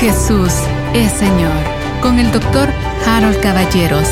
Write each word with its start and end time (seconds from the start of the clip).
Jesús 0.00 0.50
es 0.94 1.12
Señor 1.12 1.52
con 2.00 2.18
el 2.18 2.32
doctor 2.32 2.70
Harold 3.04 3.38
Caballeros. 3.42 4.08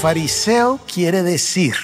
Fariseo 0.00 0.80
quiere 0.90 1.22
decir, 1.22 1.74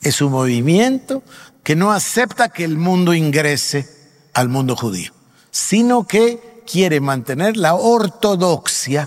es 0.00 0.22
un 0.22 0.32
movimiento 0.32 1.22
que 1.62 1.76
no 1.76 1.92
acepta 1.92 2.48
que 2.48 2.64
el 2.64 2.78
mundo 2.78 3.12
ingrese 3.12 3.86
al 4.32 4.48
mundo 4.48 4.74
judío, 4.74 5.12
sino 5.50 6.06
que 6.06 6.62
quiere 6.66 7.02
mantener 7.02 7.58
la 7.58 7.74
ortodoxia 7.74 9.06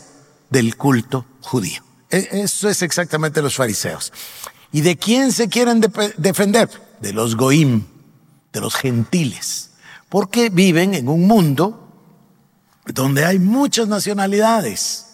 del 0.52 0.78
culto 0.78 1.26
judío. 1.42 1.82
E, 2.12 2.30
eso 2.34 2.70
es 2.70 2.84
exactamente 2.84 3.42
los 3.42 3.56
fariseos. 3.56 4.14
¿Y 4.72 4.82
de 4.82 4.96
quién 4.96 5.32
se 5.32 5.50
quieren 5.50 5.82
defender? 6.18 6.70
De 7.00 7.14
los 7.14 7.36
goim, 7.36 7.88
de 8.54 8.62
los 8.62 8.76
gentiles, 8.76 9.71
porque 10.12 10.50
viven 10.50 10.94
en 10.94 11.08
un 11.08 11.26
mundo 11.26 11.88
donde 12.86 13.24
hay 13.24 13.40
muchas 13.40 13.88
nacionalidades 13.88 15.06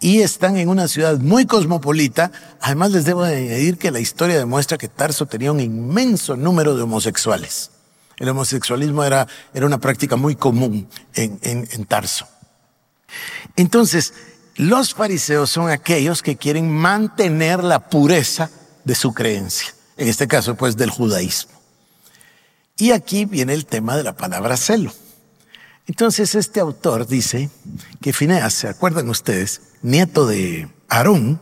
y 0.00 0.20
están 0.20 0.58
en 0.58 0.68
una 0.68 0.86
ciudad 0.86 1.18
muy 1.18 1.46
cosmopolita. 1.46 2.30
Además 2.60 2.90
les 2.90 3.06
debo 3.06 3.22
añadir 3.22 3.78
que 3.78 3.90
la 3.90 4.00
historia 4.00 4.36
demuestra 4.36 4.76
que 4.76 4.88
Tarso 4.88 5.24
tenía 5.24 5.50
un 5.50 5.60
inmenso 5.60 6.36
número 6.36 6.76
de 6.76 6.82
homosexuales. 6.82 7.70
El 8.18 8.28
homosexualismo 8.28 9.02
era, 9.02 9.26
era 9.54 9.64
una 9.64 9.80
práctica 9.80 10.16
muy 10.16 10.36
común 10.36 10.86
en, 11.14 11.38
en, 11.40 11.66
en 11.72 11.86
Tarso. 11.86 12.28
Entonces, 13.56 14.12
los 14.56 14.92
fariseos 14.92 15.48
son 15.48 15.70
aquellos 15.70 16.22
que 16.22 16.36
quieren 16.36 16.70
mantener 16.70 17.64
la 17.64 17.88
pureza 17.88 18.50
de 18.84 18.94
su 18.94 19.14
creencia, 19.14 19.72
en 19.96 20.06
este 20.06 20.28
caso 20.28 20.54
pues 20.54 20.76
del 20.76 20.90
judaísmo. 20.90 21.58
Y 22.78 22.92
aquí 22.92 23.24
viene 23.24 23.52
el 23.52 23.66
tema 23.66 23.96
de 23.96 24.04
la 24.04 24.16
palabra 24.16 24.56
celo. 24.56 24.92
Entonces 25.86 26.34
este 26.34 26.60
autor 26.60 27.06
dice 27.06 27.50
que 28.00 28.12
Fineas, 28.12 28.54
¿se 28.54 28.68
acuerdan 28.68 29.08
ustedes? 29.08 29.62
Nieto 29.82 30.26
de 30.26 30.70
Aarón, 30.88 31.40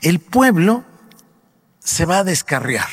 el 0.00 0.18
pueblo 0.18 0.84
se 1.78 2.06
va 2.06 2.18
a 2.18 2.24
descarriar 2.24 2.88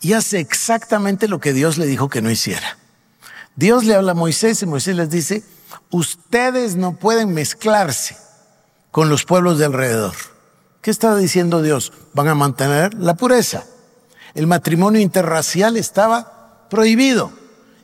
y 0.00 0.12
hace 0.12 0.38
exactamente 0.38 1.28
lo 1.28 1.40
que 1.40 1.52
Dios 1.52 1.78
le 1.78 1.86
dijo 1.86 2.08
que 2.08 2.22
no 2.22 2.30
hiciera. 2.30 2.78
Dios 3.56 3.84
le 3.84 3.94
habla 3.94 4.12
a 4.12 4.14
Moisés 4.14 4.62
y 4.62 4.66
Moisés 4.66 4.94
les 4.96 5.10
dice, 5.10 5.42
ustedes 5.90 6.76
no 6.76 6.96
pueden 6.96 7.32
mezclarse 7.32 8.16
con 8.92 9.08
los 9.08 9.24
pueblos 9.24 9.58
de 9.58 9.64
alrededor. 9.64 10.14
¿Qué 10.82 10.90
estaba 10.90 11.16
diciendo 11.16 11.62
Dios? 11.62 11.92
Van 12.12 12.28
a 12.28 12.34
mantener 12.34 12.94
la 12.94 13.14
pureza. 13.14 13.64
El 14.34 14.46
matrimonio 14.46 15.00
interracial 15.00 15.76
estaba 15.78 16.35
prohibido. 16.68 17.32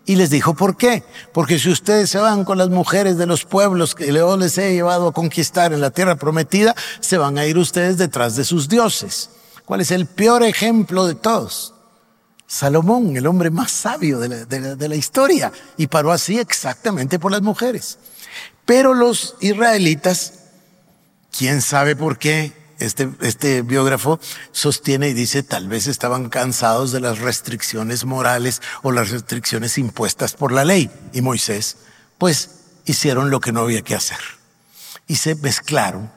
Y 0.04 0.16
les 0.16 0.30
dijo, 0.30 0.54
¿por 0.54 0.76
qué? 0.76 1.04
Porque 1.32 1.58
si 1.60 1.70
ustedes 1.70 2.10
se 2.10 2.18
van 2.18 2.44
con 2.44 2.58
las 2.58 2.70
mujeres 2.70 3.18
de 3.18 3.26
los 3.26 3.44
pueblos 3.44 3.94
que 3.94 4.06
Dios 4.06 4.38
les 4.38 4.58
he 4.58 4.74
llevado 4.74 5.08
a 5.08 5.12
conquistar 5.12 5.72
en 5.72 5.80
la 5.80 5.92
tierra 5.92 6.16
prometida, 6.16 6.74
se 7.00 7.18
van 7.18 7.38
a 7.38 7.46
ir 7.46 7.56
ustedes 7.56 7.98
detrás 7.98 8.34
de 8.34 8.44
sus 8.44 8.68
dioses. 8.68 9.30
¿Cuál 9.64 9.80
es 9.80 9.92
el 9.92 10.06
peor 10.06 10.42
ejemplo 10.42 11.06
de 11.06 11.14
todos? 11.14 11.74
Salomón, 12.48 13.16
el 13.16 13.28
hombre 13.28 13.50
más 13.50 13.70
sabio 13.70 14.18
de 14.18 14.88
la 14.88 14.96
historia, 14.96 15.52
y 15.76 15.86
paró 15.86 16.10
así 16.12 16.38
exactamente 16.38 17.18
por 17.18 17.30
las 17.30 17.42
mujeres. 17.42 17.98
Pero 18.66 18.94
los 18.94 19.36
israelitas, 19.40 20.34
quién 21.30 21.62
sabe 21.62 21.96
por 21.96 22.18
qué, 22.18 22.52
este, 22.84 23.10
este 23.20 23.62
biógrafo 23.62 24.20
sostiene 24.50 25.08
y 25.08 25.14
dice 25.14 25.42
tal 25.42 25.68
vez 25.68 25.86
estaban 25.86 26.28
cansados 26.28 26.92
de 26.92 27.00
las 27.00 27.18
restricciones 27.18 28.04
morales 28.04 28.60
o 28.82 28.92
las 28.92 29.10
restricciones 29.10 29.78
impuestas 29.78 30.34
por 30.34 30.52
la 30.52 30.64
ley. 30.64 30.90
Y 31.12 31.20
Moisés, 31.20 31.76
pues 32.18 32.50
hicieron 32.84 33.30
lo 33.30 33.40
que 33.40 33.52
no 33.52 33.60
había 33.60 33.82
que 33.82 33.94
hacer. 33.94 34.18
Y 35.06 35.16
se 35.16 35.34
mezclaron 35.36 36.10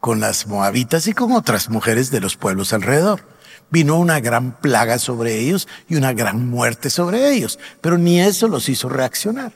con 0.00 0.20
las 0.20 0.46
moabitas 0.46 1.06
y 1.06 1.12
con 1.14 1.32
otras 1.32 1.70
mujeres 1.70 2.10
de 2.10 2.20
los 2.20 2.36
pueblos 2.36 2.72
alrededor. 2.72 3.26
Vino 3.70 3.96
una 3.96 4.20
gran 4.20 4.60
plaga 4.60 4.98
sobre 4.98 5.38
ellos 5.38 5.66
y 5.88 5.96
una 5.96 6.12
gran 6.12 6.48
muerte 6.48 6.90
sobre 6.90 7.32
ellos, 7.32 7.58
pero 7.80 7.98
ni 7.98 8.20
eso 8.20 8.46
los 8.46 8.68
hizo 8.68 8.88
reaccionar. 8.88 9.52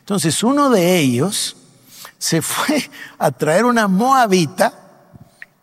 Entonces 0.00 0.42
uno 0.42 0.70
de 0.70 0.98
ellos 0.98 1.56
se 2.18 2.42
fue 2.42 2.90
a 3.18 3.30
traer 3.30 3.64
una 3.64 3.88
moabita 3.88 4.81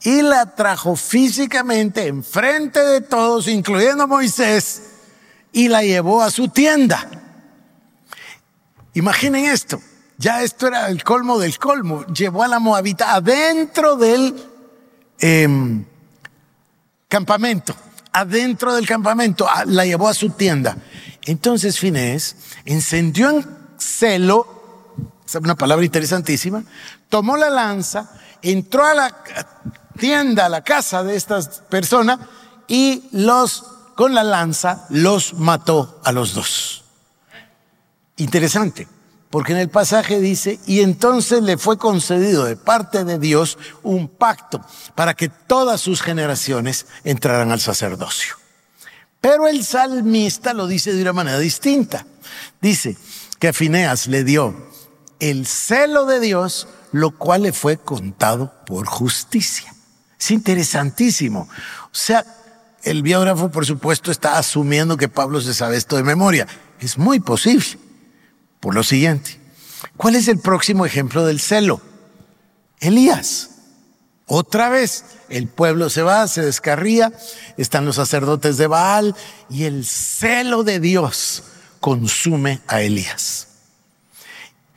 y 0.01 0.21
la 0.21 0.55
trajo 0.55 0.95
físicamente 0.95 2.07
enfrente 2.07 2.79
de 2.79 3.01
todos, 3.01 3.47
incluyendo 3.47 4.03
a 4.03 4.07
Moisés, 4.07 4.83
y 5.51 5.67
la 5.67 5.83
llevó 5.83 6.21
a 6.21 6.31
su 6.31 6.47
tienda. 6.47 7.05
Imaginen 8.93 9.45
esto, 9.45 9.81
ya 10.17 10.41
esto 10.41 10.67
era 10.67 10.87
el 10.87 11.03
colmo 11.03 11.37
del 11.37 11.57
colmo, 11.57 12.05
llevó 12.07 12.43
a 12.43 12.47
la 12.47 12.59
moabita 12.59 13.13
adentro 13.13 13.95
del 13.97 14.35
eh, 15.19 15.83
campamento, 17.07 17.75
adentro 18.13 18.75
del 18.75 18.87
campamento, 18.87 19.47
la 19.65 19.85
llevó 19.85 20.07
a 20.07 20.13
su 20.13 20.29
tienda. 20.31 20.77
Entonces 21.25 21.77
Finés 21.77 22.35
encendió 22.65 23.29
en 23.29 23.45
celo, 23.77 24.47
es 25.25 25.35
una 25.35 25.55
palabra 25.55 25.85
interesantísima, 25.85 26.63
tomó 27.09 27.37
la 27.37 27.49
lanza, 27.49 28.11
entró 28.41 28.85
a 28.85 28.93
la 28.93 29.23
tienda, 29.99 30.47
a 30.47 30.49
la 30.49 30.63
casa 30.63 31.03
de 31.03 31.15
estas 31.15 31.61
personas 31.69 32.19
y 32.67 33.03
los, 33.11 33.63
con 33.95 34.15
la 34.15 34.23
lanza, 34.23 34.85
los 34.89 35.33
mató 35.33 35.99
a 36.03 36.11
los 36.11 36.33
dos. 36.33 36.85
Interesante, 38.17 38.87
porque 39.29 39.51
en 39.53 39.59
el 39.59 39.69
pasaje 39.69 40.19
dice, 40.19 40.59
y 40.65 40.81
entonces 40.81 41.43
le 41.43 41.57
fue 41.57 41.77
concedido 41.77 42.45
de 42.45 42.55
parte 42.55 43.03
de 43.03 43.19
Dios 43.19 43.57
un 43.83 44.07
pacto 44.07 44.61
para 44.95 45.13
que 45.13 45.29
todas 45.29 45.81
sus 45.81 46.01
generaciones 46.01 46.87
entraran 47.03 47.51
al 47.51 47.59
sacerdocio. 47.59 48.35
Pero 49.21 49.47
el 49.47 49.63
salmista 49.65 50.53
lo 50.53 50.67
dice 50.67 50.93
de 50.93 51.01
una 51.01 51.13
manera 51.13 51.39
distinta. 51.39 52.05
Dice 52.61 52.97
que 53.37 53.49
a 53.49 53.53
Fineas 53.53 54.07
le 54.07 54.23
dio 54.23 54.55
el 55.19 55.45
celo 55.45 56.05
de 56.05 56.19
Dios, 56.19 56.67
lo 56.91 57.11
cual 57.11 57.43
le 57.43 57.53
fue 57.53 57.77
contado 57.77 58.53
por 58.65 58.87
justicia. 58.87 59.73
Es 60.19 60.31
interesantísimo. 60.31 61.47
O 61.85 61.95
sea, 61.95 62.25
el 62.83 63.03
biógrafo, 63.03 63.49
por 63.49 63.65
supuesto, 63.65 64.11
está 64.11 64.37
asumiendo 64.37 64.97
que 64.97 65.09
Pablo 65.09 65.41
se 65.41 65.53
sabe 65.53 65.77
esto 65.77 65.95
de 65.95 66.03
memoria. 66.03 66.47
Es 66.79 66.97
muy 66.97 67.19
posible. 67.19 67.65
Por 68.59 68.75
lo 68.75 68.83
siguiente, 68.83 69.39
¿cuál 69.95 70.15
es 70.15 70.27
el 70.27 70.39
próximo 70.39 70.85
ejemplo 70.85 71.25
del 71.25 71.39
celo? 71.39 71.81
Elías. 72.79 73.51
Otra 74.25 74.69
vez, 74.69 75.05
el 75.29 75.47
pueblo 75.47 75.89
se 75.89 76.03
va, 76.03 76.27
se 76.27 76.43
descarría, 76.43 77.11
están 77.57 77.85
los 77.85 77.95
sacerdotes 77.95 78.57
de 78.57 78.67
Baal 78.67 79.15
y 79.49 79.63
el 79.63 79.85
celo 79.85 80.63
de 80.63 80.79
Dios 80.79 81.43
consume 81.79 82.61
a 82.67 82.81
Elías. 82.81 83.47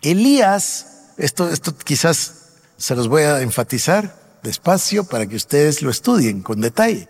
Elías, 0.00 0.86
esto, 1.18 1.50
esto 1.50 1.76
quizás 1.76 2.34
se 2.78 2.96
los 2.96 3.08
voy 3.08 3.24
a 3.24 3.42
enfatizar, 3.42 4.21
despacio 4.42 5.04
para 5.04 5.26
que 5.26 5.36
ustedes 5.36 5.82
lo 5.82 5.90
estudien 5.90 6.42
con 6.42 6.60
detalle. 6.60 7.08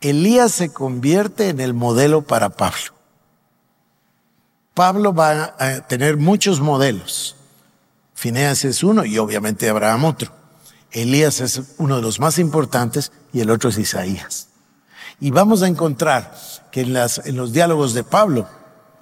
Elías 0.00 0.52
se 0.52 0.72
convierte 0.72 1.48
en 1.48 1.60
el 1.60 1.74
modelo 1.74 2.22
para 2.22 2.50
Pablo. 2.50 2.94
Pablo 4.74 5.14
va 5.14 5.54
a 5.58 5.86
tener 5.86 6.16
muchos 6.16 6.60
modelos. 6.60 7.36
Fineas 8.14 8.64
es 8.64 8.82
uno 8.82 9.04
y 9.04 9.18
obviamente 9.18 9.68
Abraham 9.68 10.04
otro. 10.04 10.32
Elías 10.90 11.40
es 11.40 11.60
uno 11.78 11.96
de 11.96 12.02
los 12.02 12.20
más 12.20 12.38
importantes 12.38 13.12
y 13.32 13.40
el 13.40 13.50
otro 13.50 13.70
es 13.70 13.78
Isaías. 13.78 14.48
Y 15.20 15.30
vamos 15.30 15.62
a 15.62 15.68
encontrar 15.68 16.34
que 16.70 16.82
en, 16.82 16.92
las, 16.92 17.18
en 17.26 17.36
los 17.36 17.52
diálogos 17.52 17.94
de 17.94 18.04
Pablo, 18.04 18.48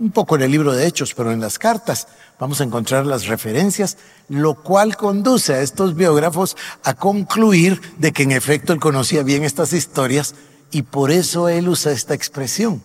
un 0.01 0.11
poco 0.11 0.35
en 0.35 0.43
el 0.43 0.51
libro 0.51 0.73
de 0.73 0.87
Hechos, 0.87 1.13
pero 1.15 1.31
en 1.31 1.41
las 1.41 1.59
cartas, 1.59 2.09
vamos 2.39 2.61
a 2.61 2.65
encontrar 2.65 3.05
las 3.05 3.27
referencias, 3.27 3.99
lo 4.29 4.55
cual 4.55 4.97
conduce 4.97 5.53
a 5.53 5.61
estos 5.61 5.95
biógrafos 5.95 6.57
a 6.83 6.95
concluir 6.95 7.81
de 7.99 8.13
que 8.13 8.23
en 8.23 8.33
efecto 8.33 8.73
él 8.73 8.81
conocía 8.81 9.23
bien 9.23 9.45
estas 9.45 9.75
historias 9.75 10.35
y 10.71 10.83
por 10.83 11.11
eso 11.11 11.51
él 11.51 11.69
usa 11.69 11.93
esta 11.93 12.15
expresión. 12.15 12.83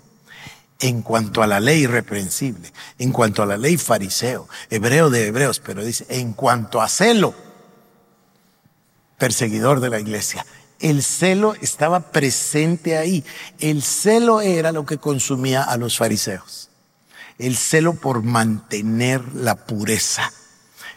En 0.80 1.02
cuanto 1.02 1.42
a 1.42 1.48
la 1.48 1.62
ley 1.62 1.84
irreprensible, 1.84 2.74
en 3.00 3.14
cuanto 3.14 3.42
a 3.42 3.46
la 3.46 3.56
ley 3.56 3.78
fariseo, 3.78 4.50
hebreo 4.70 5.10
de 5.10 5.28
hebreos, 5.28 5.62
pero 5.62 5.86
dice, 5.86 6.06
en 6.10 6.34
cuanto 6.34 6.82
a 6.82 6.90
celo, 6.90 7.34
perseguidor 9.18 9.80
de 9.80 9.90
la 9.90 10.02
iglesia, 10.02 10.46
el 10.82 11.02
celo 11.02 11.56
estaba 11.62 12.12
presente 12.12 12.98
ahí. 12.98 13.24
El 13.60 13.84
celo 13.84 14.42
era 14.42 14.74
lo 14.74 14.86
que 14.86 14.98
consumía 14.98 15.64
a 15.64 15.78
los 15.78 15.98
fariseos 15.98 16.70
el 17.38 17.56
celo 17.56 17.94
por 17.94 18.24
mantener 18.24 19.22
la 19.34 19.56
pureza. 19.56 20.32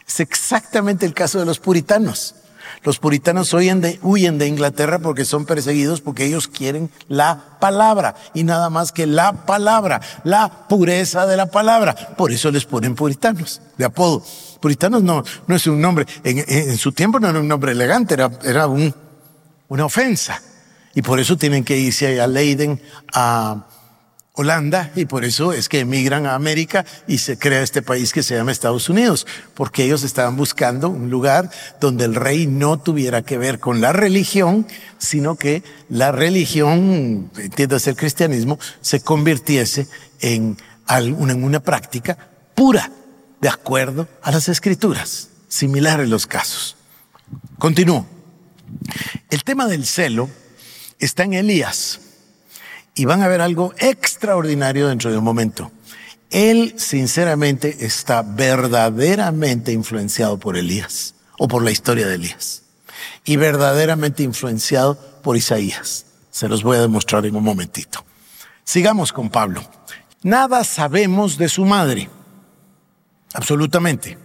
Es 0.07 0.19
exactamente 0.19 1.05
el 1.05 1.13
caso 1.13 1.39
de 1.39 1.45
los 1.45 1.59
puritanos. 1.59 2.35
Los 2.83 2.97
puritanos 2.99 3.53
huyen 3.53 3.81
de, 3.81 4.47
Inglaterra 4.47 4.99
porque 4.99 5.25
son 5.25 5.45
perseguidos 5.45 6.01
porque 6.01 6.25
ellos 6.25 6.47
quieren 6.47 6.89
la 7.07 7.57
palabra 7.59 8.15
y 8.33 8.43
nada 8.43 8.69
más 8.69 8.91
que 8.91 9.05
la 9.05 9.45
palabra, 9.45 10.01
la 10.23 10.67
pureza 10.67 11.25
de 11.25 11.35
la 11.35 11.47
palabra. 11.47 11.95
Por 12.15 12.31
eso 12.31 12.51
les 12.51 12.65
ponen 12.65 12.95
puritanos 12.95 13.61
de 13.77 13.85
apodo. 13.85 14.23
Puritanos 14.61 15.03
no, 15.03 15.23
no 15.47 15.55
es 15.55 15.67
un 15.67 15.81
nombre, 15.81 16.05
en, 16.23 16.77
su 16.77 16.91
tiempo 16.91 17.19
no 17.19 17.29
era 17.29 17.39
un 17.39 17.47
nombre 17.47 17.71
elegante, 17.71 18.13
era, 18.13 18.29
era 18.43 18.67
un, 18.67 18.93
una 19.67 19.85
ofensa. 19.85 20.41
Y 20.95 21.01
por 21.01 21.19
eso 21.19 21.37
tienen 21.37 21.63
que 21.63 21.77
irse 21.77 22.19
a 22.19 22.27
Leiden, 22.27 22.81
a 23.13 23.67
Holanda, 24.39 24.89
y 24.95 25.03
por 25.03 25.25
eso 25.25 25.51
es 25.51 25.67
que 25.67 25.81
emigran 25.81 26.25
a 26.25 26.33
América 26.33 26.85
y 27.07 27.17
se 27.17 27.37
crea 27.37 27.61
este 27.61 27.81
país 27.81 28.13
que 28.13 28.23
se 28.23 28.37
llama 28.37 28.53
Estados 28.53 28.87
Unidos, 28.87 29.27
porque 29.53 29.83
ellos 29.83 30.03
estaban 30.03 30.37
buscando 30.37 30.87
un 30.87 31.09
lugar 31.09 31.51
donde 31.81 32.05
el 32.05 32.15
rey 32.15 32.47
no 32.47 32.79
tuviera 32.79 33.21
que 33.21 33.37
ver 33.37 33.59
con 33.59 33.81
la 33.81 33.91
religión, 33.91 34.65
sino 34.97 35.35
que 35.35 35.61
la 35.89 36.13
religión, 36.13 37.29
entiéndase 37.37 37.89
el 37.89 37.97
cristianismo, 37.97 38.57
se 38.79 39.01
convirtiese 39.01 39.89
en, 40.21 40.55
una 40.87 41.59
práctica 41.59 42.17
pura 42.55 42.89
de 43.41 43.49
acuerdo 43.49 44.07
a 44.21 44.31
las 44.31 44.47
escrituras, 44.47 45.31
similar 45.49 45.99
en 45.99 46.11
los 46.11 46.25
casos. 46.25 46.77
Continúo. 47.57 48.07
El 49.29 49.43
tema 49.43 49.67
del 49.67 49.85
celo 49.85 50.29
está 50.97 51.23
en 51.23 51.33
Elías 51.33 51.99
y 52.99 53.05
van 53.05 53.23
a 53.23 53.29
ver 53.29 53.39
algo 53.39 53.73
extraordinario 53.77 54.89
dentro 54.89 55.09
de 55.09 55.17
un 55.17 55.23
momento. 55.23 55.71
Él 56.29 56.73
sinceramente 56.75 57.85
está 57.85 58.23
verdaderamente 58.23 59.71
influenciado 59.71 60.37
por 60.37 60.57
Elías 60.57 61.15
o 61.37 61.47
por 61.47 61.63
la 61.63 61.71
historia 61.71 62.07
de 62.07 62.15
Elías 62.15 62.63
y 63.23 63.37
verdaderamente 63.37 64.23
influenciado 64.23 64.99
por 65.23 65.37
Isaías. 65.37 66.07
Se 66.29 66.49
los 66.49 66.61
voy 66.61 66.75
a 66.75 66.81
demostrar 66.81 67.25
en 67.25 67.37
un 67.37 67.43
momentito. 67.45 68.03
Sigamos 68.65 69.13
con 69.13 69.29
Pablo. 69.29 69.63
Nada 70.21 70.65
sabemos 70.65 71.37
de 71.37 71.47
su 71.47 71.63
madre 71.63 72.09
absolutamente. 73.33 74.17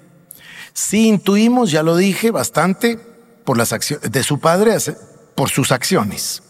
Si 0.73 1.07
intuimos, 1.07 1.71
ya 1.71 1.85
lo 1.85 1.97
dije, 1.97 2.33
bastante 2.33 2.97
por 3.45 3.57
las 3.57 3.73
acciones 3.73 4.11
de 4.11 4.25
su 4.25 4.41
padre, 4.41 4.77
por 5.37 5.49
sus 5.49 5.71
acciones. 5.71 6.43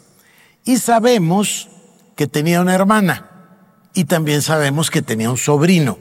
Y 0.64 0.78
sabemos 0.78 1.68
que 2.16 2.26
tenía 2.26 2.60
una 2.60 2.74
hermana 2.74 3.30
y 3.94 4.04
también 4.04 4.42
sabemos 4.42 4.90
que 4.90 5.02
tenía 5.02 5.30
un 5.30 5.36
sobrino. 5.36 5.98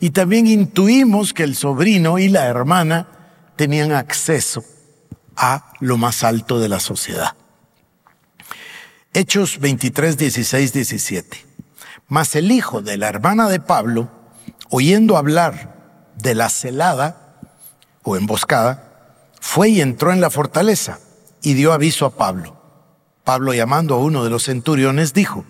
Y 0.00 0.10
también 0.10 0.46
intuimos 0.46 1.32
que 1.32 1.42
el 1.42 1.56
sobrino 1.56 2.18
y 2.18 2.28
la 2.28 2.46
hermana 2.46 3.08
tenían 3.56 3.92
acceso 3.92 4.64
a 5.36 5.72
lo 5.80 5.96
más 5.96 6.22
alto 6.24 6.60
de 6.60 6.68
la 6.68 6.80
sociedad. 6.80 7.34
Hechos 9.12 9.58
23, 9.60 10.16
16, 10.16 10.72
17. 10.72 11.46
Mas 12.08 12.34
el 12.34 12.50
hijo 12.50 12.82
de 12.82 12.96
la 12.96 13.08
hermana 13.08 13.48
de 13.48 13.60
Pablo, 13.60 14.10
oyendo 14.70 15.16
hablar 15.16 16.12
de 16.16 16.34
la 16.34 16.48
celada 16.48 17.38
o 18.02 18.16
emboscada, 18.16 19.22
fue 19.40 19.70
y 19.70 19.80
entró 19.80 20.12
en 20.12 20.20
la 20.20 20.30
fortaleza 20.30 20.98
y 21.42 21.54
dio 21.54 21.72
aviso 21.72 22.06
a 22.06 22.16
Pablo. 22.16 22.63
Pablo 23.24 23.54
llamando 23.54 23.94
a 23.94 23.98
uno 23.98 24.22
de 24.22 24.30
los 24.30 24.44
centuriones 24.44 25.14
dijo, 25.14 25.44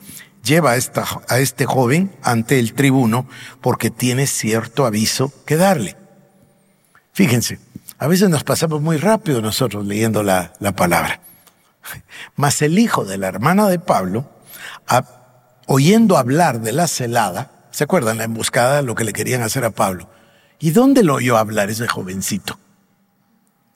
lleva 0.44 0.73
a, 0.73 0.76
esta, 0.76 1.05
a 1.29 1.38
este 1.38 1.67
joven 1.67 2.15
ante 2.23 2.59
el 2.59 2.75
tribuno 2.75 3.26
porque 3.61 3.91
tiene 3.91 4.26
cierto 4.26 4.87
aviso 4.87 5.32
que 5.44 5.56
darle. 5.56 5.97
Fíjense, 7.12 7.59
a 7.99 8.06
veces 8.06 8.29
nos 8.31 8.44
pasamos 8.44 8.81
muy 8.81 8.97
rápido 8.97 9.41
nosotros 9.41 9.87
leyendo 9.87 10.23
la, 10.23 10.53
la 10.61 10.73
palabra. 10.73 11.21
Mas 12.37 12.62
el 12.62 12.79
hijo 12.79 13.05
de 13.05 13.19
la 13.19 13.29
hermana 13.29 13.69
de 13.69 13.79
Pablo, 13.79 14.31
oyendo 15.67 16.17
hablar 16.17 16.61
de 16.61 16.73
la 16.73 16.87
celada, 16.87 17.69
¿se 17.71 17.85
acuerdan 17.85 18.19
la 18.19 18.25
emboscada, 18.25 18.82
lo 18.82 18.94
que 18.94 19.05
le 19.05 19.12
querían 19.12 19.43
hacer 19.43 19.65
a 19.65 19.71
Pablo? 19.71 20.09
¿Y 20.61 20.71
dónde 20.71 21.03
lo 21.03 21.15
oyó 21.15 21.37
hablar 21.37 21.71
ese 21.71 21.88
jovencito? 21.88 22.59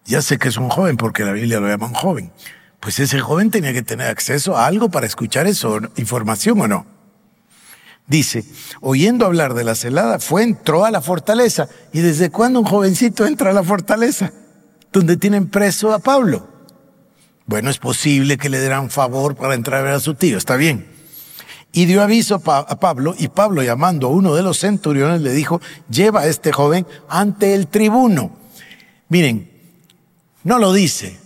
Ya 0.05 0.23
sé 0.23 0.39
que 0.39 0.49
es 0.49 0.57
un 0.57 0.71
joven 0.71 0.97
porque 0.97 1.25
la 1.25 1.33
Biblia 1.33 1.61
lo 1.61 1.69
llama 1.69 1.87
un 1.87 1.95
joven. 1.95 2.33
Pues 2.81 2.99
ese 3.01 3.21
joven 3.21 3.51
tenía 3.51 3.73
que 3.73 3.83
tener 3.83 4.07
acceso 4.07 4.57
a 4.57 4.67
algo 4.67 4.89
para 4.91 5.07
escuchar 5.07 5.47
eso, 5.47 5.81
información 5.97 6.61
o 6.61 6.69
no. 6.69 6.87
Dice, 8.07 8.45
oyendo 8.81 9.27
hablar 9.27 9.53
de 9.53 9.65
la 9.65 9.75
celada, 9.75 10.19
fue, 10.19 10.43
entró 10.43 10.87
a 10.87 10.91
la 10.91 11.03
fortaleza. 11.03 11.69
¿Y 11.93 12.01
desde 12.01 12.31
cuándo 12.31 12.61
un 12.61 12.65
jovencito 12.65 13.27
entra 13.27 13.51
a 13.51 13.53
la 13.53 13.63
fortaleza? 13.63 14.33
Donde 14.93 15.19
tienen 15.19 15.49
preso 15.49 15.93
a 15.93 15.99
Pablo. 15.99 16.49
Bueno, 17.45 17.69
es 17.69 17.79
posible 17.79 18.39
que 18.39 18.49
le 18.49 18.61
dieran 18.61 18.91
favor 18.91 19.35
para 19.35 19.55
entrar 19.55 19.81
a 19.81 19.85
ver 19.85 19.95
a 19.95 20.01
su 20.01 20.15
tío, 20.15 20.39
está 20.39 20.57
bien. 20.57 20.87
Y 21.73 21.85
dio 21.85 22.03
aviso 22.03 22.43
a 22.47 22.81
Pablo, 22.81 23.15
y 23.19 23.29
Pablo 23.29 23.63
llamando 23.63 24.07
a 24.07 24.11
uno 24.11 24.35
de 24.35 24.43
los 24.43 24.59
centuriones 24.59 25.21
le 25.21 25.33
dijo, 25.33 25.61
lleva 25.91 26.21
a 26.21 26.27
este 26.27 26.51
joven 26.51 26.87
ante 27.11 27.55
el 27.55 27.67
tribuno. 27.67 28.33
Miren, 29.11 29.51
no 30.45 30.59
lo 30.59 30.73
dice, 30.73 31.19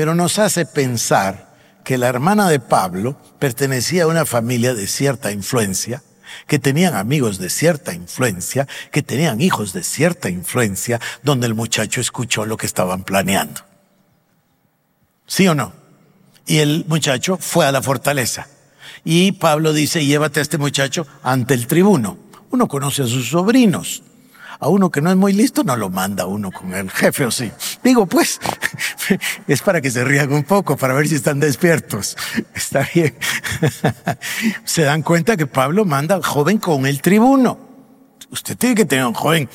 pero 0.00 0.14
nos 0.14 0.38
hace 0.38 0.64
pensar 0.64 1.50
que 1.84 1.98
la 1.98 2.08
hermana 2.08 2.48
de 2.48 2.58
Pablo 2.58 3.18
pertenecía 3.38 4.04
a 4.04 4.06
una 4.06 4.24
familia 4.24 4.72
de 4.72 4.86
cierta 4.86 5.30
influencia, 5.30 6.02
que 6.46 6.58
tenían 6.58 6.94
amigos 6.94 7.36
de 7.36 7.50
cierta 7.50 7.92
influencia, 7.92 8.66
que 8.92 9.02
tenían 9.02 9.42
hijos 9.42 9.74
de 9.74 9.82
cierta 9.82 10.30
influencia, 10.30 10.98
donde 11.22 11.46
el 11.46 11.54
muchacho 11.54 12.00
escuchó 12.00 12.46
lo 12.46 12.56
que 12.56 12.64
estaban 12.64 13.04
planeando. 13.04 13.60
¿Sí 15.26 15.46
o 15.46 15.54
no? 15.54 15.74
Y 16.46 16.60
el 16.60 16.86
muchacho 16.88 17.36
fue 17.36 17.66
a 17.66 17.72
la 17.72 17.82
fortaleza. 17.82 18.48
Y 19.04 19.32
Pablo 19.32 19.74
dice, 19.74 20.06
llévate 20.06 20.40
a 20.40 20.42
este 20.42 20.56
muchacho 20.56 21.06
ante 21.22 21.52
el 21.52 21.66
tribuno. 21.66 22.16
Uno 22.52 22.68
conoce 22.68 23.02
a 23.02 23.06
sus 23.06 23.28
sobrinos. 23.28 24.02
A 24.60 24.68
uno 24.68 24.90
que 24.90 25.00
no 25.00 25.10
es 25.10 25.16
muy 25.16 25.32
listo 25.32 25.64
no 25.64 25.74
lo 25.74 25.88
manda 25.88 26.26
uno 26.26 26.52
con 26.52 26.74
el 26.74 26.90
jefe 26.90 27.24
o 27.24 27.30
sí. 27.30 27.50
Digo, 27.82 28.04
pues, 28.04 28.38
es 29.46 29.62
para 29.62 29.80
que 29.80 29.90
se 29.90 30.04
rían 30.04 30.30
un 30.32 30.44
poco, 30.44 30.76
para 30.76 30.92
ver 30.92 31.08
si 31.08 31.14
están 31.14 31.40
despiertos. 31.40 32.16
Está 32.54 32.86
bien. 32.94 33.16
se 34.64 34.82
dan 34.82 35.02
cuenta 35.02 35.38
que 35.38 35.46
Pablo 35.46 35.86
manda 35.86 36.14
al 36.14 36.22
joven 36.22 36.58
con 36.58 36.84
el 36.84 37.00
tribuno. 37.00 37.58
Usted 38.30 38.56
tiene 38.56 38.74
que 38.74 38.84
tener 38.84 39.06
un 39.06 39.14
joven 39.14 39.48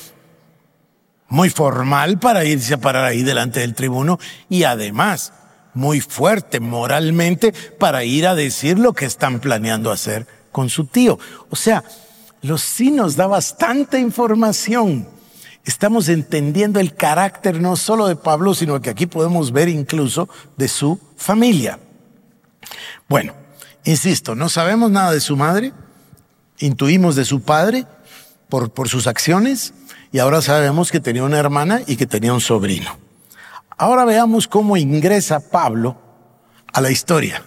muy 1.28 1.50
formal 1.50 2.18
para 2.18 2.44
irse 2.44 2.74
a 2.74 2.78
parar 2.78 3.04
ahí 3.04 3.22
delante 3.22 3.60
del 3.60 3.74
tribuno 3.74 4.18
y 4.48 4.64
además 4.64 5.32
muy 5.72 6.00
fuerte 6.00 6.58
moralmente 6.58 7.52
para 7.78 8.02
ir 8.02 8.26
a 8.26 8.34
decir 8.34 8.78
lo 8.78 8.92
que 8.92 9.04
están 9.04 9.38
planeando 9.38 9.92
hacer 9.92 10.26
con 10.50 10.68
su 10.68 10.86
tío. 10.86 11.18
O 11.50 11.56
sea, 11.56 11.84
los 12.46 12.62
sí 12.62 12.90
nos 12.90 13.16
da 13.16 13.26
bastante 13.26 13.98
información. 13.98 15.08
Estamos 15.64 16.08
entendiendo 16.08 16.78
el 16.78 16.94
carácter 16.94 17.60
no 17.60 17.76
solo 17.76 18.06
de 18.06 18.14
Pablo, 18.14 18.54
sino 18.54 18.80
que 18.80 18.90
aquí 18.90 19.06
podemos 19.06 19.50
ver 19.50 19.68
incluso 19.68 20.28
de 20.56 20.68
su 20.68 21.00
familia. 21.16 21.80
Bueno, 23.08 23.34
insisto, 23.84 24.36
no 24.36 24.48
sabemos 24.48 24.90
nada 24.92 25.10
de 25.10 25.20
su 25.20 25.36
madre, 25.36 25.72
intuimos 26.58 27.16
de 27.16 27.24
su 27.24 27.42
padre 27.42 27.84
por, 28.48 28.70
por 28.70 28.88
sus 28.88 29.08
acciones 29.08 29.74
y 30.12 30.20
ahora 30.20 30.40
sabemos 30.40 30.92
que 30.92 31.00
tenía 31.00 31.24
una 31.24 31.38
hermana 31.38 31.80
y 31.86 31.96
que 31.96 32.06
tenía 32.06 32.32
un 32.32 32.40
sobrino. 32.40 32.96
Ahora 33.76 34.04
veamos 34.04 34.46
cómo 34.46 34.76
ingresa 34.76 35.40
Pablo 35.50 36.00
a 36.72 36.80
la 36.80 36.90
historia, 36.90 37.42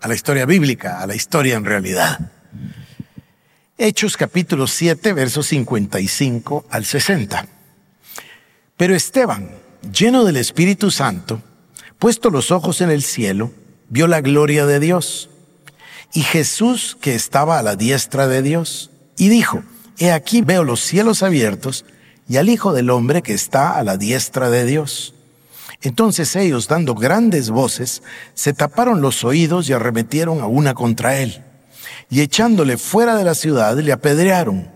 a 0.00 0.06
la 0.06 0.14
historia 0.14 0.46
bíblica, 0.46 1.00
a 1.00 1.06
la 1.06 1.16
historia 1.16 1.56
en 1.56 1.64
realidad. 1.64 2.30
Hechos 3.76 4.16
capítulo 4.16 4.68
7, 4.68 5.12
versos 5.14 5.48
55 5.48 6.64
al 6.70 6.84
60. 6.84 7.48
Pero 8.76 8.94
Esteban, 8.94 9.50
lleno 9.92 10.24
del 10.24 10.36
Espíritu 10.36 10.92
Santo, 10.92 11.42
puesto 11.98 12.30
los 12.30 12.52
ojos 12.52 12.80
en 12.82 12.92
el 12.92 13.02
cielo, 13.02 13.50
vio 13.88 14.06
la 14.06 14.20
gloria 14.20 14.64
de 14.64 14.78
Dios 14.78 15.28
y 16.12 16.22
Jesús 16.22 16.96
que 17.00 17.16
estaba 17.16 17.58
a 17.58 17.64
la 17.64 17.74
diestra 17.74 18.28
de 18.28 18.42
Dios, 18.42 18.92
y 19.16 19.28
dijo, 19.28 19.64
He 19.98 20.12
aquí 20.12 20.42
veo 20.42 20.62
los 20.62 20.80
cielos 20.80 21.24
abiertos 21.24 21.84
y 22.28 22.36
al 22.36 22.50
Hijo 22.50 22.74
del 22.74 22.90
Hombre 22.90 23.22
que 23.22 23.34
está 23.34 23.76
a 23.76 23.82
la 23.82 23.96
diestra 23.96 24.50
de 24.50 24.66
Dios. 24.66 25.14
Entonces 25.82 26.36
ellos, 26.36 26.68
dando 26.68 26.94
grandes 26.94 27.50
voces, 27.50 28.04
se 28.34 28.52
taparon 28.52 29.00
los 29.00 29.24
oídos 29.24 29.68
y 29.68 29.72
arremetieron 29.72 30.40
a 30.42 30.46
una 30.46 30.74
contra 30.74 31.18
él. 31.18 31.43
Y 32.10 32.20
echándole 32.20 32.76
fuera 32.76 33.16
de 33.16 33.24
la 33.24 33.34
ciudad, 33.34 33.76
le 33.76 33.92
apedrearon. 33.92 34.68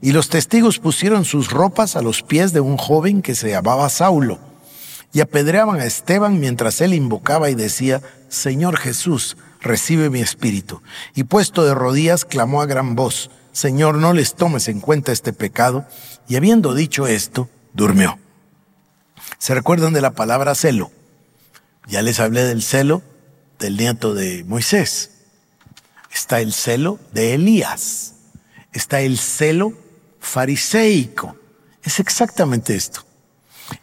Y 0.00 0.12
los 0.12 0.28
testigos 0.28 0.78
pusieron 0.78 1.24
sus 1.24 1.50
ropas 1.50 1.96
a 1.96 2.02
los 2.02 2.22
pies 2.22 2.52
de 2.52 2.60
un 2.60 2.76
joven 2.76 3.22
que 3.22 3.34
se 3.34 3.50
llamaba 3.50 3.88
Saulo. 3.88 4.38
Y 5.12 5.20
apedreaban 5.20 5.80
a 5.80 5.86
Esteban 5.86 6.40
mientras 6.40 6.80
él 6.80 6.94
invocaba 6.94 7.50
y 7.50 7.54
decía, 7.54 8.02
Señor 8.28 8.76
Jesús, 8.76 9.36
recibe 9.60 10.10
mi 10.10 10.20
espíritu. 10.20 10.82
Y 11.14 11.24
puesto 11.24 11.64
de 11.64 11.74
rodillas, 11.74 12.24
clamó 12.24 12.60
a 12.60 12.66
gran 12.66 12.94
voz, 12.94 13.30
Señor, 13.52 13.96
no 13.96 14.12
les 14.12 14.34
tomes 14.34 14.68
en 14.68 14.80
cuenta 14.80 15.12
este 15.12 15.32
pecado. 15.32 15.86
Y 16.28 16.36
habiendo 16.36 16.74
dicho 16.74 17.06
esto, 17.06 17.48
durmió. 17.72 18.18
¿Se 19.38 19.54
recuerdan 19.54 19.94
de 19.94 20.02
la 20.02 20.10
palabra 20.10 20.54
celo? 20.54 20.90
Ya 21.86 22.02
les 22.02 22.20
hablé 22.20 22.44
del 22.44 22.62
celo 22.62 23.02
del 23.58 23.76
nieto 23.76 24.14
de 24.14 24.44
Moisés. 24.44 25.10
Está 26.16 26.40
el 26.40 26.54
celo 26.54 26.98
de 27.12 27.34
Elías. 27.34 28.14
Está 28.72 29.02
el 29.02 29.18
celo 29.18 29.74
fariseico. 30.18 31.36
Es 31.82 32.00
exactamente 32.00 32.74
esto. 32.74 33.04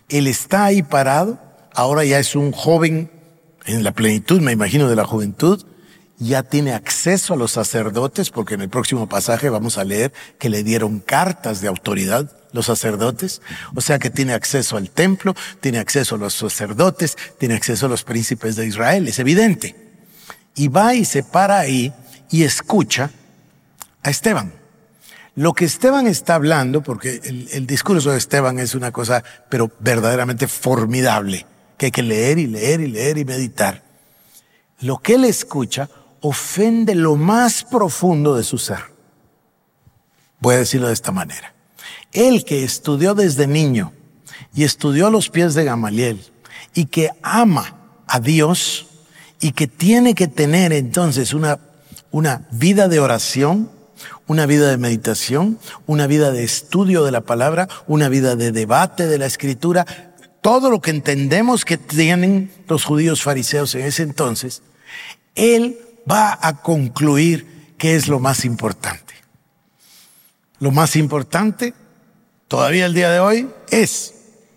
Él 0.09 0.25
está 0.25 0.65
ahí 0.65 0.81
parado, 0.81 1.39
ahora 1.75 2.03
ya 2.05 2.17
es 2.17 2.35
un 2.35 2.51
joven 2.51 3.11
en 3.67 3.83
la 3.83 3.91
plenitud, 3.91 4.41
me 4.41 4.51
imagino, 4.51 4.89
de 4.89 4.95
la 4.95 5.05
juventud, 5.05 5.63
ya 6.17 6.41
tiene 6.41 6.73
acceso 6.73 7.35
a 7.35 7.37
los 7.37 7.51
sacerdotes, 7.51 8.31
porque 8.31 8.55
en 8.55 8.61
el 8.61 8.69
próximo 8.69 9.07
pasaje 9.07 9.49
vamos 9.49 9.77
a 9.77 9.83
leer 9.83 10.11
que 10.39 10.49
le 10.49 10.63
dieron 10.63 11.01
cartas 11.01 11.61
de 11.61 11.67
autoridad 11.67 12.35
los 12.51 12.65
sacerdotes, 12.65 13.43
o 13.75 13.81
sea 13.81 13.99
que 13.99 14.09
tiene 14.09 14.33
acceso 14.33 14.75
al 14.75 14.89
templo, 14.89 15.35
tiene 15.59 15.77
acceso 15.77 16.15
a 16.15 16.17
los 16.17 16.33
sacerdotes, 16.33 17.15
tiene 17.37 17.53
acceso 17.53 17.85
a 17.85 17.89
los 17.89 18.03
príncipes 18.03 18.55
de 18.55 18.65
Israel, 18.65 19.07
es 19.07 19.19
evidente. 19.19 19.75
Y 20.55 20.67
va 20.69 20.95
y 20.95 21.05
se 21.05 21.21
para 21.21 21.59
ahí 21.59 21.93
y 22.33 22.43
escucha 22.43 23.11
a 24.01 24.09
Esteban. 24.09 24.51
Lo 25.35 25.53
que 25.53 25.65
Esteban 25.65 26.07
está 26.07 26.33
hablando, 26.33 26.81
porque 26.81 27.21
el, 27.23 27.67
discurso 27.67 28.09
de 28.09 28.17
Esteban 28.17 28.57
es 28.57 28.73
una 28.73 28.91
cosa, 28.91 29.23
pero 29.49 29.71
verdaderamente 29.79 30.47
formidable, 30.47 31.45
que 31.77 31.85
hay 31.85 31.91
que 31.91 32.01
leer 32.01 32.39
y 32.39 32.47
leer 32.47 32.81
y 32.81 32.87
leer 32.87 33.19
y 33.19 33.25
meditar. 33.25 33.83
Lo 34.79 34.97
que 34.97 35.13
él 35.13 35.25
escucha 35.25 35.87
ofende 36.21 36.95
lo 36.95 37.17
más 37.17 37.63
profundo 37.63 38.35
de 38.35 38.43
su 38.43 38.57
ser. 38.57 38.79
Voy 40.39 40.55
a 40.55 40.59
decirlo 40.59 40.87
de 40.87 40.93
esta 40.93 41.11
manera. 41.11 41.53
Él 42.11 42.45
que 42.45 42.63
estudió 42.63 43.13
desde 43.13 43.45
niño 43.45 43.93
y 44.55 44.63
estudió 44.63 45.05
a 45.05 45.11
los 45.11 45.29
pies 45.29 45.53
de 45.53 45.65
Gamaliel 45.65 46.19
y 46.73 46.85
que 46.85 47.11
ama 47.21 47.75
a 48.07 48.19
Dios 48.19 48.87
y 49.39 49.51
que 49.51 49.67
tiene 49.67 50.15
que 50.15 50.27
tener 50.27 50.73
entonces 50.73 51.35
una, 51.35 51.59
una 52.13 52.47
vida 52.51 52.87
de 52.87 52.99
oración, 52.99 53.71
una 54.27 54.45
vida 54.45 54.69
de 54.69 54.77
meditación, 54.77 55.57
una 55.87 56.05
vida 56.05 56.31
de 56.31 56.43
estudio 56.43 57.03
de 57.03 57.11
la 57.11 57.21
palabra, 57.21 57.67
una 57.87 58.07
vida 58.07 58.35
de 58.35 58.51
debate 58.51 59.07
de 59.07 59.17
la 59.17 59.25
escritura, 59.25 60.13
todo 60.41 60.69
lo 60.69 60.79
que 60.79 60.91
entendemos 60.91 61.65
que 61.65 61.79
tienen 61.79 62.51
los 62.67 62.85
judíos 62.85 63.23
fariseos 63.23 63.73
en 63.73 63.81
ese 63.81 64.03
entonces, 64.03 64.61
él 65.33 65.79
va 66.09 66.37
a 66.39 66.61
concluir 66.61 67.73
qué 67.79 67.95
es 67.95 68.07
lo 68.07 68.19
más 68.19 68.45
importante. 68.45 69.15
Lo 70.59 70.69
más 70.69 70.95
importante, 70.95 71.73
todavía 72.47 72.85
el 72.85 72.93
día 72.93 73.09
de 73.09 73.21
hoy, 73.21 73.49
es, 73.71 74.13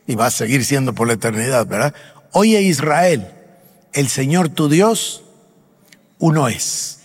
y 0.07 0.15
va 0.15 0.27
a 0.27 0.31
seguir 0.31 0.63
siendo 0.63 0.95
por 0.95 1.07
la 1.07 1.15
eternidad, 1.15 1.67
¿verdad? 1.67 1.95
Oye 2.33 2.61
Israel, 2.61 3.33
el 3.95 4.09
Señor 4.09 4.51
tu 4.51 4.69
Dios, 4.69 5.25
uno 6.19 6.49
es. 6.49 6.97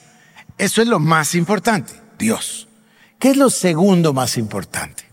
Eso 0.62 0.84
es 0.84 0.88
lo 0.88 1.00
más 1.00 1.34
importante, 1.34 1.92
Dios. 2.20 2.68
¿Qué 3.18 3.32
es 3.32 3.38
lo 3.38 3.50
segundo 3.50 4.14
más 4.14 4.38
importante? 4.38 5.06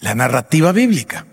La 0.00 0.14
narrativa 0.14 0.72
bíblica. 0.72 1.24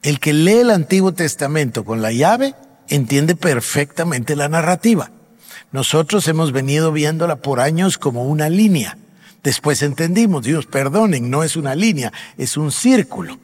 El 0.00 0.18
que 0.18 0.32
lee 0.32 0.60
el 0.60 0.70
Antiguo 0.70 1.12
Testamento 1.12 1.84
con 1.84 2.00
la 2.00 2.10
llave 2.10 2.54
entiende 2.88 3.36
perfectamente 3.36 4.34
la 4.34 4.48
narrativa. 4.48 5.10
Nosotros 5.72 6.26
hemos 6.26 6.52
venido 6.52 6.90
viéndola 6.90 7.36
por 7.36 7.60
años 7.60 7.98
como 7.98 8.24
una 8.24 8.48
línea. 8.48 8.96
Después 9.42 9.82
entendimos, 9.82 10.42
Dios, 10.42 10.64
perdonen, 10.64 11.28
no 11.28 11.44
es 11.44 11.54
una 11.54 11.74
línea, 11.74 12.14
es 12.38 12.56
un 12.56 12.72
círculo. 12.72 13.38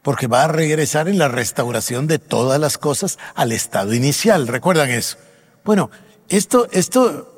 Porque 0.00 0.28
va 0.28 0.44
a 0.44 0.48
regresar 0.48 1.08
en 1.08 1.18
la 1.18 1.26
restauración 1.26 2.06
de 2.06 2.20
todas 2.20 2.60
las 2.60 2.78
cosas 2.78 3.18
al 3.34 3.50
estado 3.50 3.92
inicial. 3.94 4.46
¿Recuerdan 4.46 4.90
eso? 4.90 5.16
Bueno, 5.64 5.90
esto, 6.28 6.68
esto, 6.70 7.31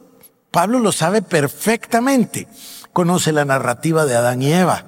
Pablo 0.54 0.78
lo 0.78 0.92
sabe 0.92 1.20
perfectamente. 1.20 2.46
Conoce 2.92 3.32
la 3.32 3.44
narrativa 3.44 4.06
de 4.06 4.14
Adán 4.14 4.40
y 4.40 4.52
Eva. 4.52 4.84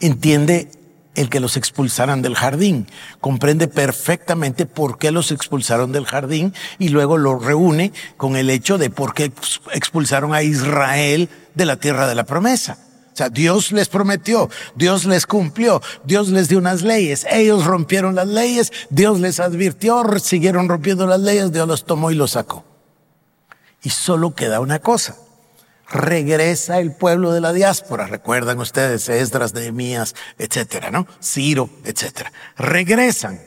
Entiende 0.00 0.70
el 1.14 1.28
que 1.28 1.38
los 1.38 1.58
expulsaran 1.58 2.22
del 2.22 2.34
jardín. 2.34 2.86
Comprende 3.20 3.68
perfectamente 3.68 4.64
por 4.64 4.96
qué 4.96 5.10
los 5.10 5.30
expulsaron 5.30 5.92
del 5.92 6.06
jardín 6.06 6.54
y 6.78 6.88
luego 6.88 7.18
lo 7.18 7.38
reúne 7.38 7.92
con 8.16 8.36
el 8.36 8.48
hecho 8.48 8.78
de 8.78 8.88
por 8.88 9.12
qué 9.12 9.30
expulsaron 9.74 10.32
a 10.32 10.42
Israel 10.42 11.28
de 11.54 11.66
la 11.66 11.76
tierra 11.76 12.08
de 12.08 12.14
la 12.14 12.24
promesa. 12.24 12.78
O 13.12 13.14
sea, 13.14 13.28
Dios 13.28 13.70
les 13.70 13.90
prometió, 13.90 14.48
Dios 14.76 15.04
les 15.04 15.26
cumplió, 15.26 15.82
Dios 16.04 16.28
les 16.28 16.48
dio 16.48 16.56
unas 16.56 16.80
leyes, 16.80 17.26
ellos 17.30 17.66
rompieron 17.66 18.14
las 18.14 18.28
leyes, 18.28 18.72
Dios 18.88 19.20
les 19.20 19.40
advirtió, 19.40 20.02
siguieron 20.20 20.70
rompiendo 20.70 21.06
las 21.06 21.20
leyes, 21.20 21.52
Dios 21.52 21.68
los 21.68 21.84
tomó 21.84 22.10
y 22.10 22.14
los 22.14 22.30
sacó. 22.30 22.71
Y 23.82 23.90
solo 23.90 24.34
queda 24.34 24.60
una 24.60 24.78
cosa, 24.78 25.16
regresa 25.88 26.78
el 26.78 26.92
pueblo 26.92 27.32
de 27.32 27.40
la 27.40 27.52
diáspora. 27.52 28.06
Recuerdan 28.06 28.58
ustedes 28.60 29.08
Esdras, 29.08 29.54
Nehemías, 29.54 30.14
etcétera, 30.38 30.90
¿no? 30.90 31.06
Ciro, 31.22 31.68
etcétera. 31.84 32.32
Regresan, 32.56 33.40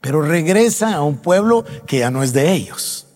pero 0.00 0.22
regresan 0.22 0.94
a 0.94 1.02
un 1.02 1.18
pueblo 1.18 1.64
que 1.86 1.98
ya 1.98 2.10
no 2.10 2.22
es 2.22 2.32
de 2.32 2.52
ellos. 2.52 3.06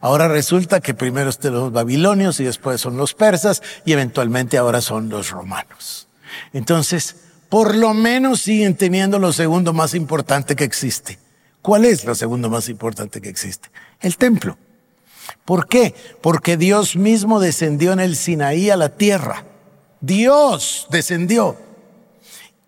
Ahora 0.00 0.28
resulta 0.28 0.80
que 0.80 0.94
primero 0.94 1.28
están 1.28 1.52
los 1.52 1.72
babilonios 1.72 2.40
y 2.40 2.44
después 2.44 2.80
son 2.80 2.96
los 2.96 3.12
persas 3.12 3.62
y 3.84 3.92
eventualmente 3.92 4.56
ahora 4.56 4.80
son 4.80 5.10
los 5.10 5.30
romanos. 5.30 6.08
Entonces, 6.54 7.16
por 7.50 7.74
lo 7.74 7.92
menos 7.92 8.40
siguen 8.40 8.76
teniendo 8.76 9.18
lo 9.18 9.32
segundo 9.32 9.74
más 9.74 9.94
importante 9.94 10.56
que 10.56 10.64
existe. 10.64 11.18
¿Cuál 11.60 11.84
es 11.84 12.04
lo 12.06 12.14
segundo 12.14 12.48
más 12.48 12.70
importante 12.70 13.20
que 13.20 13.28
existe? 13.28 13.68
El 14.00 14.16
templo. 14.16 14.56
¿Por 15.44 15.68
qué? 15.68 15.94
Porque 16.20 16.56
Dios 16.56 16.96
mismo 16.96 17.40
descendió 17.40 17.92
en 17.92 18.00
el 18.00 18.16
Sinaí 18.16 18.70
a 18.70 18.76
la 18.76 18.90
tierra. 18.90 19.44
Dios 20.00 20.86
descendió 20.90 21.56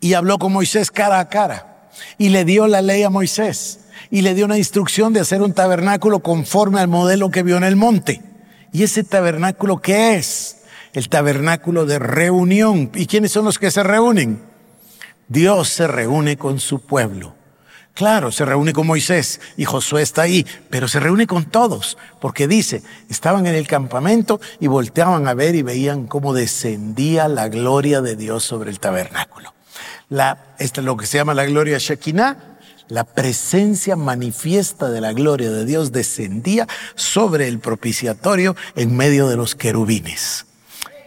y 0.00 0.14
habló 0.14 0.38
con 0.38 0.52
Moisés 0.52 0.90
cara 0.90 1.20
a 1.20 1.28
cara 1.28 1.88
y 2.18 2.28
le 2.28 2.44
dio 2.44 2.66
la 2.66 2.82
ley 2.82 3.02
a 3.02 3.10
Moisés 3.10 3.80
y 4.10 4.22
le 4.22 4.34
dio 4.34 4.44
una 4.44 4.58
instrucción 4.58 5.12
de 5.12 5.20
hacer 5.20 5.40
un 5.42 5.54
tabernáculo 5.54 6.20
conforme 6.20 6.80
al 6.80 6.88
modelo 6.88 7.30
que 7.30 7.42
vio 7.42 7.56
en 7.56 7.64
el 7.64 7.76
monte. 7.76 8.20
¿Y 8.72 8.82
ese 8.82 9.04
tabernáculo 9.04 9.80
qué 9.80 10.16
es? 10.16 10.64
El 10.92 11.08
tabernáculo 11.08 11.86
de 11.86 11.98
reunión. 11.98 12.90
¿Y 12.94 13.06
quiénes 13.06 13.32
son 13.32 13.44
los 13.44 13.58
que 13.58 13.70
se 13.70 13.82
reúnen? 13.82 14.42
Dios 15.28 15.68
se 15.68 15.86
reúne 15.86 16.36
con 16.36 16.60
su 16.60 16.80
pueblo. 16.80 17.34
Claro, 17.94 18.32
se 18.32 18.46
reúne 18.46 18.72
con 18.72 18.86
Moisés 18.86 19.40
y 19.56 19.66
Josué 19.66 20.00
está 20.00 20.22
ahí, 20.22 20.46
pero 20.70 20.88
se 20.88 20.98
reúne 20.98 21.26
con 21.26 21.44
todos, 21.44 21.98
porque 22.20 22.48
dice, 22.48 22.82
estaban 23.10 23.46
en 23.46 23.54
el 23.54 23.66
campamento 23.66 24.40
y 24.60 24.66
volteaban 24.66 25.28
a 25.28 25.34
ver 25.34 25.54
y 25.54 25.62
veían 25.62 26.06
cómo 26.06 26.32
descendía 26.32 27.28
la 27.28 27.48
gloria 27.48 28.00
de 28.00 28.16
Dios 28.16 28.44
sobre 28.44 28.70
el 28.70 28.80
tabernáculo. 28.80 29.52
La, 30.08 30.54
es 30.58 30.74
lo 30.78 30.96
que 30.96 31.06
se 31.06 31.18
llama 31.18 31.34
la 31.34 31.44
gloria 31.44 31.76
Shekinah, 31.78 32.58
la 32.88 33.04
presencia 33.04 33.94
manifiesta 33.94 34.90
de 34.90 35.00
la 35.02 35.12
gloria 35.12 35.50
de 35.50 35.66
Dios 35.66 35.92
descendía 35.92 36.66
sobre 36.94 37.46
el 37.48 37.58
propiciatorio 37.58 38.56
en 38.74 38.96
medio 38.96 39.28
de 39.28 39.36
los 39.36 39.54
querubines 39.54 40.46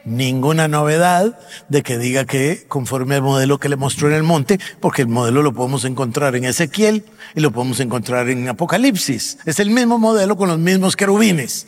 ninguna 0.06 0.68
novedad 0.68 1.38
de 1.68 1.84
que 1.84 1.98
diga 1.98 2.26
que 2.26 2.66
conforme 2.68 3.16
al 3.16 3.22
modelo 3.22 3.60
que 3.60 3.70
le 3.70 3.76
mostró 3.76 4.08
en 4.08 4.16
el 4.16 4.24
monte, 4.24 4.60
porque 4.80 5.02
el 5.02 5.08
modelo 5.08 5.42
lo 5.42 5.54
podemos 5.54 5.84
encontrar 5.86 6.36
en 6.36 6.46
Ezequiel 6.46 7.06
y 7.36 7.42
lo 7.42 7.52
podemos 7.52 7.80
encontrar 7.80 8.30
en 8.30 8.48
Apocalipsis. 8.48 9.40
Es 9.46 9.60
el 9.60 9.70
mismo 9.70 9.98
modelo 9.98 10.38
con 10.38 10.48
los 10.48 10.60
mismos 10.60 10.96
querubines. 10.96 11.68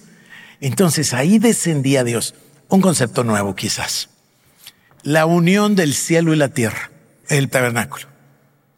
Entonces 0.61 1.13
ahí 1.13 1.39
descendía 1.39 2.03
Dios. 2.03 2.35
Un 2.69 2.81
concepto 2.81 3.23
nuevo 3.23 3.55
quizás. 3.55 4.09
La 5.03 5.25
unión 5.25 5.75
del 5.75 5.93
cielo 5.93 6.33
y 6.33 6.37
la 6.37 6.49
tierra, 6.49 6.91
el 7.29 7.49
tabernáculo. 7.49 8.07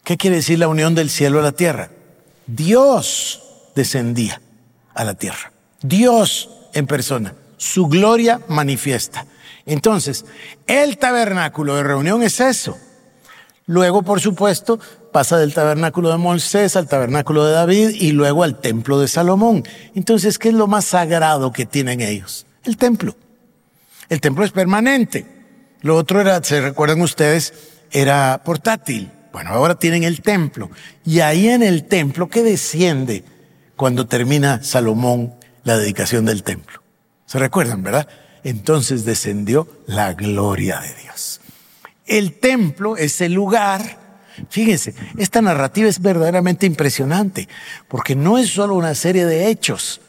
¿Qué 0.04 0.18
quiere 0.18 0.38
decir 0.38 0.60
la 0.60 0.68
unión 0.68 0.96
del 0.96 1.10
cielo 1.10 1.40
a 1.40 1.44
la 1.44 1.52
tierra? 1.52 1.92
Dios 2.48 3.44
descendía 3.76 4.42
a 4.94 5.04
la 5.04 5.14
tierra. 5.14 5.52
Dios 5.82 6.50
en 6.74 6.88
persona. 6.88 7.36
Su 7.58 7.88
gloria 7.88 8.42
manifiesta. 8.48 9.26
Entonces, 9.66 10.26
el 10.68 10.98
tabernáculo 10.98 11.76
de 11.76 11.84
reunión 11.84 12.24
es 12.24 12.40
eso. 12.40 12.78
Luego, 13.66 14.02
por 14.02 14.20
supuesto, 14.20 14.80
pasa 15.12 15.38
del 15.38 15.54
tabernáculo 15.54 16.10
de 16.10 16.18
Moisés 16.18 16.76
al 16.76 16.88
tabernáculo 16.88 17.46
de 17.46 17.54
David 17.54 17.90
y 17.92 18.14
luego 18.14 18.44
al 18.44 18.60
templo 18.60 19.00
de 19.00 19.08
Salomón. 19.08 19.64
Entonces, 19.94 20.40
¿qué 20.40 20.50
es 20.50 20.56
lo 20.56 20.66
más 20.66 20.86
sagrado 20.86 21.52
que 21.52 21.68
tienen 21.68 22.02
ellos? 22.02 22.48
El 22.64 22.78
templo. 22.78 23.16
El 24.10 24.22
templo 24.22 24.44
es 24.44 24.52
permanente. 24.52 25.26
Lo 25.82 25.96
otro 25.96 26.20
era, 26.20 26.44
se 26.44 26.62
recuerdan 26.62 27.02
ustedes, 27.02 27.54
era 27.92 28.42
portátil. 28.44 29.12
Bueno, 29.32 29.52
ahora 29.52 29.76
tienen 29.76 30.04
el 30.04 30.22
templo. 30.22 30.72
Y 31.06 31.20
ahí 31.20 31.48
en 31.48 31.62
el 31.62 31.86
templo, 31.86 32.28
¿qué 32.28 32.42
desciende 32.42 33.24
cuando 33.76 34.08
termina 34.08 34.64
Salomón 34.64 35.36
la 35.64 35.78
dedicación 35.78 36.26
del 36.26 36.42
templo? 36.42 36.82
¿Se 37.28 37.38
recuerdan, 37.38 37.84
verdad? 37.84 38.08
Entonces 38.44 39.06
descendió 39.06 39.68
la 39.86 40.14
gloria 40.14 40.80
de 40.80 40.94
Dios. 41.04 41.42
El 42.06 42.34
templo 42.34 42.98
es 42.98 43.22
el 43.22 43.34
lugar 43.34 44.00
Fíjense, 44.50 44.94
esta 45.18 45.42
narrativa 45.42 45.90
es 45.90 46.02
verdaderamente 46.02 46.66
impresionante, 46.66 47.50
porque 47.88 48.16
no 48.16 48.38
es 48.38 48.50
solo 48.50 48.76
una 48.76 48.96
serie 48.96 49.26
de 49.26 49.50
hechos, 49.50 50.02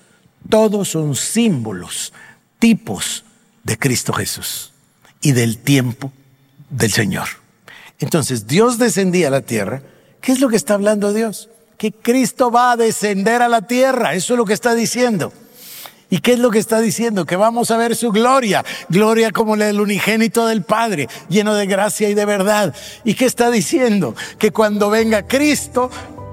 todos 0.49 0.91
son 0.91 1.17
símbolos, 1.17 2.13
tipos 2.59 3.25
de 3.65 3.79
Cristo 3.79 4.13
Jesús 4.13 4.73
y 5.21 5.33
del 5.33 5.59
tiempo 5.59 6.13
del 6.71 6.93
Señor. 6.93 7.29
Entonces, 7.99 8.47
Dios 8.47 8.79
descendía 8.79 9.29
a 9.29 9.33
la 9.33 9.43
tierra. 9.43 9.83
¿Qué 10.21 10.33
es 10.33 10.41
lo 10.41 10.49
que 10.49 10.57
está 10.57 10.75
hablando 10.75 11.13
Dios? 11.13 11.51
Que 11.77 11.93
Cristo 11.93 12.51
va 12.51 12.73
a 12.73 12.77
descender 12.77 13.43
a 13.43 13.49
la 13.49 13.67
tierra. 13.67 14.15
Eso 14.15 14.35
es 14.35 14.39
lo 14.39 14.47
que 14.47 14.55
está 14.55 14.75
diciendo. 14.75 15.33
¿Y 16.11 16.19
qué 16.19 16.33
es 16.33 16.39
lo 16.41 16.51
que 16.51 16.59
está 16.59 16.81
diciendo? 16.81 17.25
Que 17.25 17.37
vamos 17.37 17.71
a 17.71 17.77
ver 17.77 17.95
su 17.95 18.11
gloria, 18.11 18.65
gloria 18.89 19.31
como 19.31 19.57
la 19.57 19.67
del 19.67 19.81
unigénito 19.81 20.47
del 20.47 20.63
Padre, 20.63 21.09
lleno 21.29 21.55
de 21.55 21.67
gracia 21.67 22.11
y 22.11 22.15
de 22.15 22.25
verdad. 22.25 22.75
¿Y 23.05 23.15
qué 23.15 23.27
está 23.27 23.51
diciendo? 23.51 24.17
Que 24.39 24.51
cuando 24.51 24.91
venga 24.91 25.27
Cristo, 25.27 25.91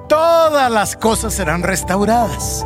todas 0.10 0.72
las 0.72 0.98
cosas 0.98 1.36
serán 1.36 1.62
restauradas. 1.62 2.66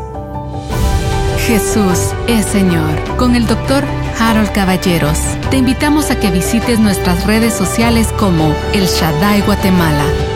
Jesús 1.47 2.13
es 2.27 2.45
Señor. 2.45 3.17
Con 3.17 3.35
el 3.35 3.45
doctor 3.45 3.83
Harold 4.19 4.51
Caballeros. 4.53 5.17
Te 5.49 5.57
invitamos 5.57 6.11
a 6.11 6.19
que 6.19 6.31
visites 6.31 6.79
nuestras 6.79 7.25
redes 7.25 7.53
sociales 7.53 8.07
como 8.17 8.55
El 8.73 8.85
Shaddai 8.85 9.41
Guatemala 9.41 10.30